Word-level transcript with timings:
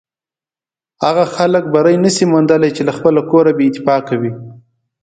هغه 1.03 1.25
خلک 1.35 1.63
بری 1.73 1.95
نشي 2.03 2.25
موندلی 2.33 2.69
چې 2.75 2.81
له 2.87 2.93
خپله 2.97 3.21
کوره 3.31 3.51
بې 3.57 3.65
اتفاقه 3.69 4.15
وي. 4.21 4.31